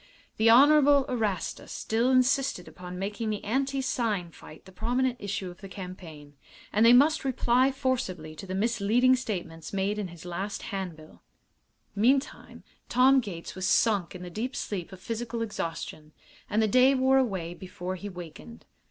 [0.37, 5.61] The Honorable Erastus still insisted upon making the anti sign fight the prominent issue of
[5.61, 6.33] the campaign,
[6.73, 11.21] and they must reply forcibly to the misleading statements made in his last hand bill.
[11.95, 16.13] Meantime Tom Gates was sunk in the deep sleep of physical exhaustion,
[16.49, 18.65] and the day wore away before he wakened.